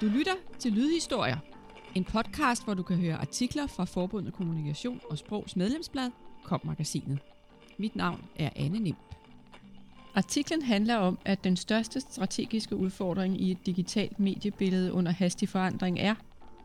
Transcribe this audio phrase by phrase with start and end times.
[0.00, 1.36] Du lytter til Lydhistorier,
[1.94, 6.10] en podcast, hvor du kan høre artikler fra Forbundet Kommunikation og Sprogs medlemsblad,
[6.44, 7.18] Kom-magasinet.
[7.78, 8.94] Mit navn er Anne Nim.
[10.14, 15.98] Artiklen handler om, at den største strategiske udfordring i et digitalt mediebillede under hastig forandring
[15.98, 16.14] er,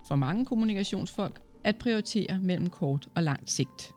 [0.08, 3.92] for mange kommunikationsfolk, at prioritere mellem kort og langt sigt.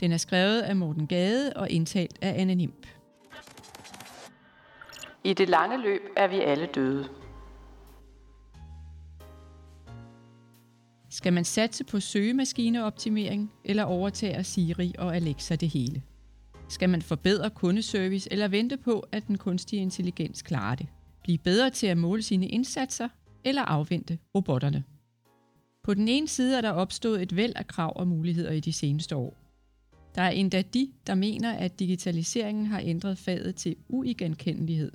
[0.00, 2.86] Den er skrevet af Morten Gade og indtalt af Anne Nimp.
[5.24, 7.21] I det lange løb er vi alle døde.
[11.12, 16.02] Skal man satse på søgemaskineoptimering eller overtage Siri og Alexa det hele?
[16.68, 20.86] Skal man forbedre kundeservice eller vente på, at den kunstige intelligens klarer det?
[21.22, 23.08] Blive bedre til at måle sine indsatser
[23.44, 24.84] eller afvente robotterne?
[25.84, 28.72] På den ene side er der opstået et væld af krav og muligheder i de
[28.72, 29.36] seneste år.
[30.14, 34.92] Der er endda de, der mener, at digitaliseringen har ændret faget til uigenkendelighed,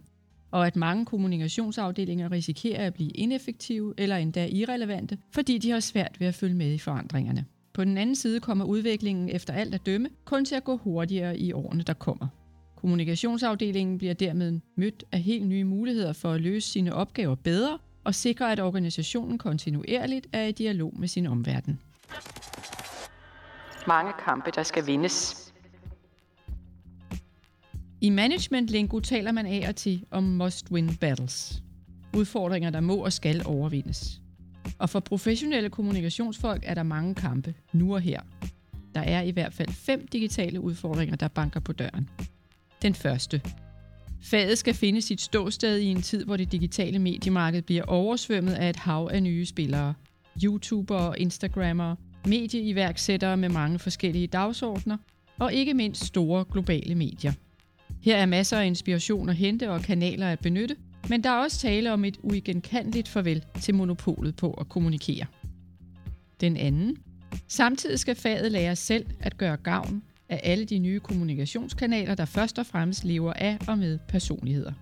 [0.58, 6.20] og at mange kommunikationsafdelinger risikerer at blive ineffektive eller endda irrelevante, fordi de har svært
[6.20, 7.46] ved at følge med i forandringerne.
[7.74, 11.40] På den anden side kommer udviklingen efter alt at dømme kun til at gå hurtigere
[11.40, 12.28] i årene, der kommer.
[12.76, 18.16] Kommunikationsafdelingen bliver dermed mødt af helt nye muligheder for at løse sine opgaver bedre og
[18.16, 21.80] sikre, at organisationen kontinuerligt er i dialog med sin omverden.
[23.88, 25.47] Mange kampe, der skal vindes.
[28.02, 31.64] I management-lingo taler man af og til om must-win battles.
[32.14, 34.22] Udfordringer, der må og skal overvindes.
[34.80, 38.22] Og for professionelle kommunikationsfolk er der mange kampe, nu og her.
[38.96, 42.10] Der er i hvert fald fem digitale udfordringer, der banker på døren.
[42.82, 43.42] Den første.
[44.22, 48.70] Faget skal finde sit ståsted i en tid, hvor det digitale mediemarked bliver oversvømmet af
[48.70, 49.94] et hav af nye spillere.
[50.44, 54.98] YouTubere, Instagrammere, medieiværksættere med mange forskellige dagsordner,
[55.40, 57.34] og ikke mindst store globale medier–
[58.08, 60.76] her er masser af inspiration at hente og kanaler at benytte,
[61.10, 65.26] men der er også tale om et uigenkendeligt farvel til monopolet på at kommunikere.
[66.42, 66.98] Den anden.
[67.48, 72.60] Samtidig skal faget lære selv at gøre gavn af alle de nye kommunikationskanaler, der først
[72.60, 74.74] og fremmest lever af og med personligheder.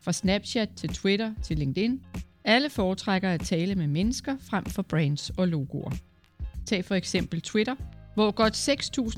[0.00, 2.00] Fra Snapchat til Twitter til LinkedIn.
[2.44, 5.92] Alle foretrækker at tale med mennesker frem for brands og logoer.
[6.66, 7.74] Tag for eksempel Twitter,
[8.14, 8.68] hvor godt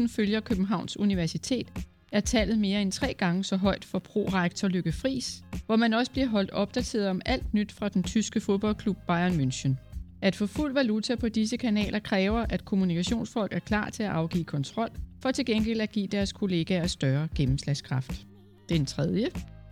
[0.00, 1.72] 6.000 følger Københavns Universitet,
[2.12, 6.12] er tallet mere end tre gange så højt for pro-rektor Lykke Friis, hvor man også
[6.12, 9.74] bliver holdt opdateret om alt nyt fra den tyske fodboldklub Bayern München.
[10.22, 14.44] At få fuld valuta på disse kanaler kræver, at kommunikationsfolk er klar til at afgive
[14.44, 14.88] kontrol,
[15.22, 18.26] for til gengæld at give deres kollegaer større gennemslagskraft.
[18.68, 19.28] Den tredje.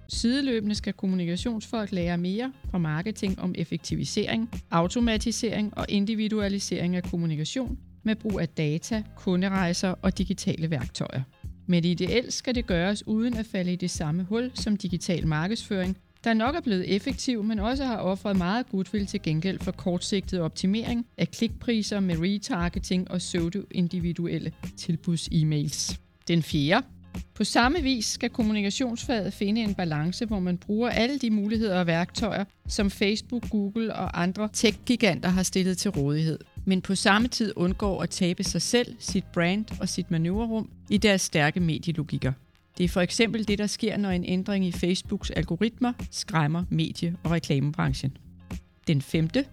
[0.09, 8.17] Sideløbende skal kommunikationsfolk lære mere fra marketing om effektivisering, automatisering og individualisering af kommunikation med
[8.17, 11.23] brug af data, kunderejser og digitale værktøjer.
[11.67, 15.97] Men ideelt skal det gøres uden at falde i det samme hul som digital markedsføring,
[16.25, 20.41] der nok er blevet effektiv, men også har offret meget goodwill til gengæld for kortsigtet
[20.41, 25.99] optimering af klikpriser med retargeting og pseudo-individuelle tilbuds-e-mails.
[26.29, 26.87] Den fjerde.
[27.35, 31.87] På samme vis skal kommunikationsfaget finde en balance, hvor man bruger alle de muligheder og
[31.87, 37.53] værktøjer, som Facebook, Google og andre tech-giganter har stillet til rådighed men på samme tid
[37.57, 42.33] undgår at tabe sig selv, sit brand og sit manøvrerum i deres stærke medielogikker.
[42.79, 47.17] Det er for eksempel det, der sker, når en ændring i Facebooks algoritmer skræmmer medie-
[47.25, 48.17] og reklamebranchen.
[48.87, 49.45] Den femte.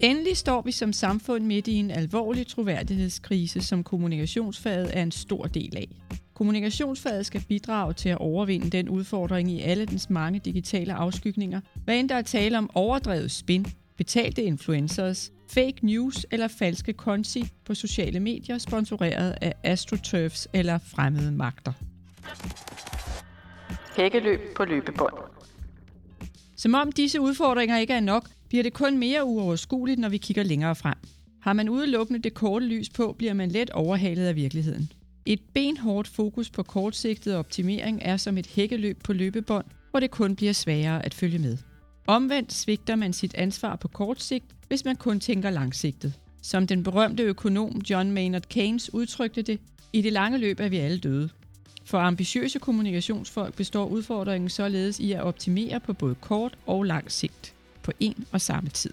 [0.00, 5.46] Endelig står vi som samfund midt i en alvorlig troværdighedskrise, som kommunikationsfaget er en stor
[5.46, 5.88] del af.
[6.34, 11.98] Kommunikationsfaget skal bidrage til at overvinde den udfordring i alle dens mange digitale afskygninger, hvad
[11.98, 13.66] end der er tale om overdrevet spin,
[13.96, 21.32] betalte influencers, fake news eller falske konti på sociale medier, sponsoreret af AstroTurfs eller fremmede
[21.32, 21.72] magter.
[23.96, 25.14] Hækkeløb på løbebånd.
[26.56, 30.42] Som om disse udfordringer ikke er nok, bliver det kun mere uoverskueligt, når vi kigger
[30.42, 30.94] længere frem.
[31.40, 34.92] Har man udelukkende det korte lys på, bliver man let overhalet af virkeligheden.
[35.26, 40.36] Et benhårdt fokus på kortsigtet optimering er som et hækkeløb på løbebånd, hvor det kun
[40.36, 41.56] bliver sværere at følge med.
[42.10, 46.14] Omvendt svigter man sit ansvar på kort sigt, hvis man kun tænker langsigtet.
[46.42, 49.60] Som den berømte økonom John Maynard Keynes udtrykte det,
[49.92, 51.28] i det lange løb er vi alle døde.
[51.84, 57.54] For ambitiøse kommunikationsfolk består udfordringen således i at optimere på både kort og lang sigt
[57.82, 58.92] på en og samme tid.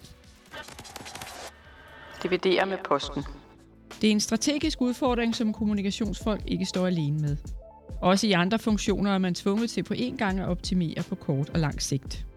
[2.22, 3.22] Dividere med posten.
[4.00, 7.36] Det er en strategisk udfordring, som kommunikationsfolk ikke står alene med.
[8.00, 11.48] Også i andre funktioner er man tvunget til på én gang at optimere på kort
[11.48, 12.27] og lang sigt.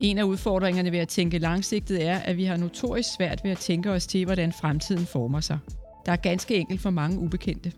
[0.00, 3.58] En af udfordringerne ved at tænke langsigtet er, at vi har notorisk svært ved at
[3.58, 5.58] tænke os til, hvordan fremtiden former sig.
[6.06, 7.72] Der er ganske enkelt for mange ubekendte.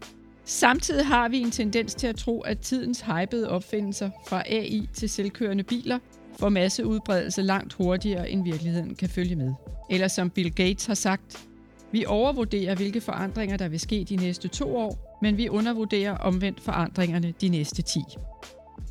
[0.44, 5.08] Samtidig har vi en tendens til at tro, at tidens hypede opfindelser fra AI til
[5.08, 5.98] selvkørende biler
[6.38, 9.52] får masseudbredelse langt hurtigere, end virkeligheden kan følge med.
[9.90, 11.46] Eller som Bill Gates har sagt,
[11.92, 16.60] vi overvurderer, hvilke forandringer der vil ske de næste to år, men vi undervurderer omvendt
[16.60, 18.00] forandringerne de næste 10.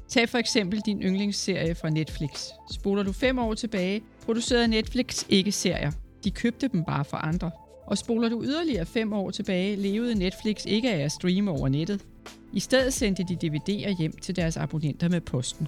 [0.09, 2.47] Tag for eksempel din yndlingsserie fra Netflix.
[2.71, 5.91] Spoler du fem år tilbage, producerede Netflix ikke serier.
[6.23, 7.51] De købte dem bare fra andre.
[7.87, 12.05] Og spoler du yderligere fem år tilbage, levede Netflix ikke af at streame over nettet.
[12.53, 15.67] I stedet sendte de DVD'er hjem til deres abonnenter med posten.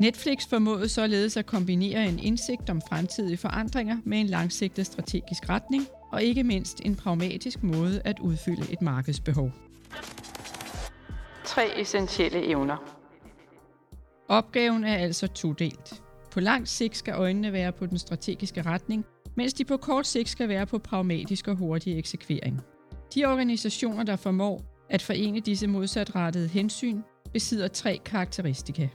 [0.00, 5.86] Netflix formåede således at kombinere en indsigt om fremtidige forandringer med en langsigtet strategisk retning,
[6.12, 9.50] og ikke mindst en pragmatisk måde at udfylde et markedsbehov.
[11.44, 12.99] Tre essentielle evner.
[14.30, 16.02] Opgaven er altså todelt.
[16.30, 19.04] På lang sigt skal øjnene være på den strategiske retning,
[19.36, 22.60] mens de på kort sigt skal være på pragmatisk og hurtig eksekvering.
[23.14, 27.00] De organisationer, der formår at forene disse modsatrettede hensyn,
[27.32, 28.88] besidder tre karakteristika.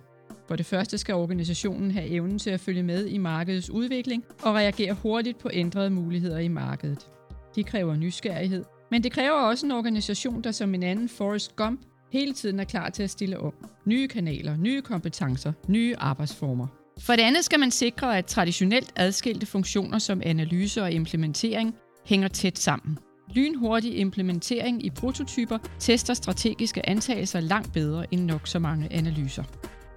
[0.48, 4.56] For det første skal organisationen have evnen til at følge med i markedets udvikling og
[4.56, 7.08] reagere hurtigt på ændrede muligheder i markedet.
[7.56, 11.82] Det kræver nysgerrighed, men det kræver også en organisation, der som en anden Forrest Gump
[12.12, 13.54] hele tiden er klar til at stille om.
[13.86, 16.68] Nye kanaler, nye kompetencer, nye arbejdsformer.
[17.00, 21.76] For det andet skal man sikre, at traditionelt adskilte funktioner som analyse og implementering
[22.06, 22.98] hænger tæt sammen.
[23.36, 29.44] Lynhurtig implementering i prototyper tester strategiske antagelser langt bedre end nok så mange analyser.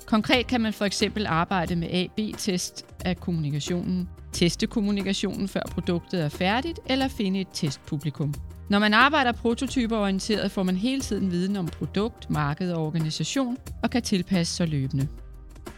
[0.07, 6.29] Konkret kan man for eksempel arbejde med A-B-test af kommunikationen, teste kommunikationen før produktet er
[6.29, 8.35] færdigt eller finde et testpublikum.
[8.70, 13.91] Når man arbejder prototyperorienteret, får man hele tiden viden om produkt, marked og organisation og
[13.91, 15.09] kan tilpasse sig løbende.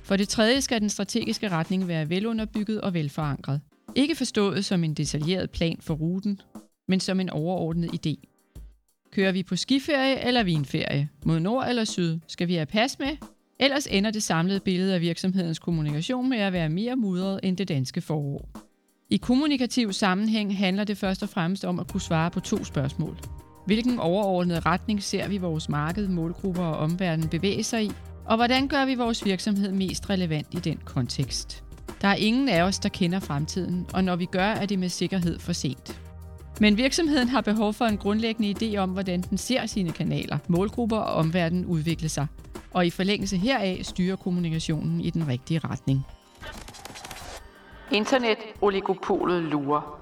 [0.02, 3.60] For det tredje skal den strategiske retning være velunderbygget og velforankret.
[3.94, 6.40] Ikke forstået som en detaljeret plan for ruten,
[6.88, 8.14] men som en overordnet idé.
[9.12, 13.16] Kører vi på skiferie eller vinferie, mod nord eller syd, skal vi have pas med,
[13.60, 17.68] ellers ender det samlede billede af virksomhedens kommunikation med at være mere mudret end det
[17.68, 18.69] danske forår.
[19.12, 23.18] I kommunikativ sammenhæng handler det først og fremmest om at kunne svare på to spørgsmål.
[23.66, 27.90] Hvilken overordnet retning ser vi vores marked, målgrupper og omverden bevæge sig i?
[28.24, 31.64] Og hvordan gør vi vores virksomhed mest relevant i den kontekst?
[32.00, 34.88] Der er ingen af os, der kender fremtiden, og når vi gør, er det med
[34.88, 36.00] sikkerhed for sent.
[36.60, 40.96] Men virksomheden har behov for en grundlæggende idé om, hvordan den ser sine kanaler, målgrupper
[40.96, 42.26] og omverden udvikle sig.
[42.70, 46.04] Og i forlængelse heraf styrer kommunikationen i den rigtige retning.
[47.92, 50.00] Internet-oligopolet lurer.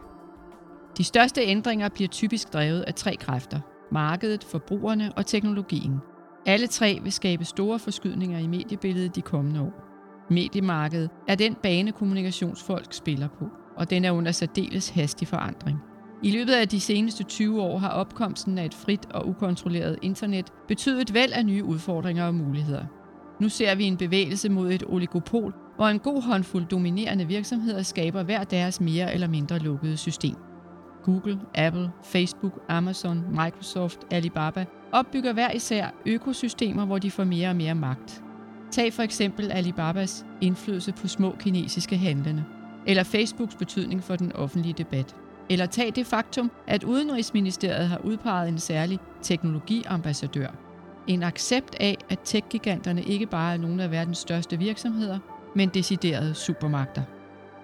[0.99, 3.61] De største ændringer bliver typisk drevet af tre kræfter.
[3.93, 5.99] Markedet, forbrugerne og teknologien.
[6.46, 9.85] Alle tre vil skabe store forskydninger i mediebilledet de kommende år.
[10.31, 13.44] Mediemarkedet er den bane, kommunikationsfolk spiller på,
[13.76, 15.79] og den er under særdeles hastig forandring.
[16.23, 20.52] I løbet af de seneste 20 år har opkomsten af et frit og ukontrolleret internet
[20.69, 22.84] betydet væld af nye udfordringer og muligheder.
[23.41, 28.23] Nu ser vi en bevægelse mod et oligopol, hvor en god håndfuld dominerende virksomheder skaber
[28.23, 30.37] hver deres mere eller mindre lukkede system.
[31.05, 37.57] Google, Apple, Facebook, Amazon, Microsoft, Alibaba opbygger hver især økosystemer, hvor de får mere og
[37.57, 38.23] mere magt.
[38.71, 42.45] Tag for eksempel Alibabas indflydelse på små kinesiske handlende,
[42.87, 45.17] eller Facebooks betydning for den offentlige debat.
[45.51, 50.49] Eller tag det faktum, at Udenrigsministeriet har udpeget en særlig teknologiambassadør.
[51.07, 52.47] En accept af, at tech
[53.07, 55.19] ikke bare er nogle af verdens største virksomheder,
[55.55, 57.03] men deciderede supermagter.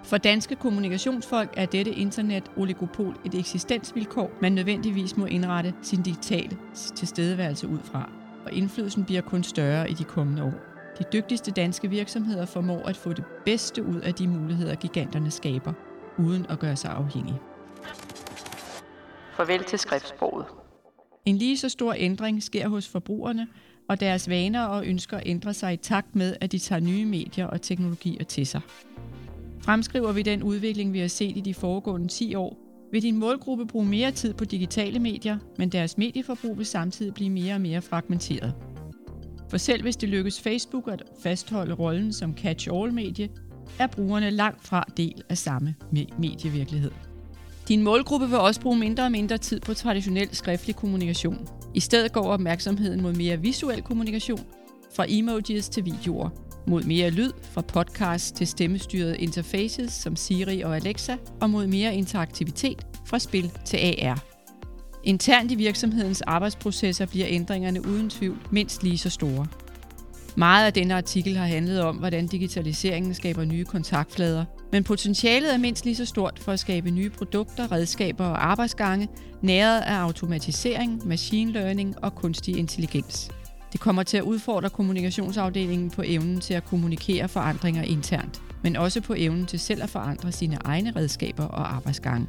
[0.05, 6.57] For danske kommunikationsfolk er dette internet-oligopol et eksistensvilkår, man nødvendigvis må indrette sin digitale
[6.97, 8.11] tilstedeværelse ud fra,
[8.45, 10.55] og indflydelsen bliver kun større i de kommende år.
[10.99, 15.73] De dygtigste danske virksomheder formår at få det bedste ud af de muligheder, giganterne skaber,
[16.19, 17.41] uden at gøre sig afhængige.
[19.37, 20.47] Farvel til skriftsproget.
[21.25, 23.47] En lige så stor ændring sker hos forbrugerne,
[23.89, 27.47] og deres vaner og ønsker ændrer sig i takt med, at de tager nye medier
[27.47, 28.61] og teknologier til sig.
[29.61, 32.59] Fremskriver vi den udvikling, vi har set i de foregående 10 år,
[32.93, 37.31] vil din målgruppe bruge mere tid på digitale medier, men deres medieforbrug vil samtidig blive
[37.31, 38.55] mere og mere fragmenteret.
[39.51, 43.29] For selv hvis det lykkes Facebook at fastholde rollen som catch-all-medie,
[43.79, 45.75] er brugerne langt fra del af samme
[46.19, 47.14] medievirkelighed.
[47.69, 51.49] Din målgruppe vil også bruge mindre og mindre tid på traditionel skriftlig kommunikation.
[51.75, 54.41] I stedet går opmærksomheden mod mere visuel kommunikation,
[54.97, 56.29] fra emojis til videoer,
[56.67, 61.95] mod mere lyd, fra podcasts til stemmestyrede interfaces som Siri og Alexa, og mod mere
[61.95, 64.25] interaktivitet, fra spil til AR.
[65.05, 69.47] Internt i virksomhedens arbejdsprocesser bliver ændringerne uden tvivl mindst lige så store.
[70.37, 75.59] Meget af denne artikel har handlet om, hvordan digitaliseringen skaber nye kontaktflader, men potentialet er
[75.59, 79.09] mindst lige så stort for at skabe nye produkter, redskaber og arbejdsgange,
[79.43, 83.31] næret af automatisering, machine learning og kunstig intelligens.
[83.73, 89.01] Det kommer til at udfordre kommunikationsafdelingen på evnen til at kommunikere forandringer internt, men også
[89.01, 92.27] på evnen til selv at forandre sine egne redskaber og arbejdsgange.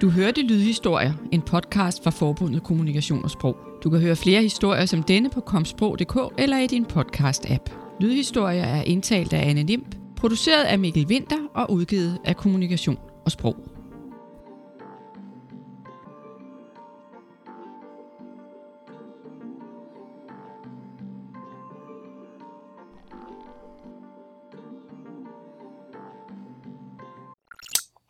[0.00, 3.56] Du hørte Lydhistorier, en podcast fra Forbundet Kommunikation og Sprog.
[3.84, 7.70] Du kan høre flere historier som denne på komsprog.dk eller i din podcast-app.
[8.00, 9.93] Lydhistorier er indtalt af Anne Limp,
[10.24, 13.73] produceret af Mikkel Winter og udgivet af Kommunikation og Sprog.